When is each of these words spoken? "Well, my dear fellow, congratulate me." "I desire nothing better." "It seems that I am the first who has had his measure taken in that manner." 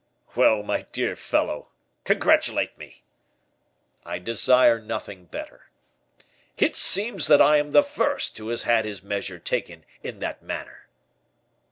"Well, 0.35 0.63
my 0.63 0.81
dear 0.91 1.15
fellow, 1.15 1.67
congratulate 2.05 2.75
me." 2.75 3.03
"I 4.03 4.17
desire 4.17 4.79
nothing 4.81 5.25
better." 5.25 5.69
"It 6.57 6.75
seems 6.75 7.27
that 7.27 7.39
I 7.39 7.57
am 7.57 7.69
the 7.69 7.83
first 7.83 8.35
who 8.39 8.49
has 8.49 8.63
had 8.63 8.83
his 8.83 9.03
measure 9.03 9.37
taken 9.37 9.85
in 10.01 10.17
that 10.17 10.41
manner." 10.41 10.87